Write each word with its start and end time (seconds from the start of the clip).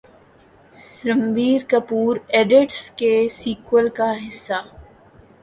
Ranbir 1.05 1.61
Kapoor 1.69 2.13
Idiots 2.29 2.79
کے 2.99 3.13
sequel 3.31 3.89
کا 3.97 4.11
حصہ 4.27 4.61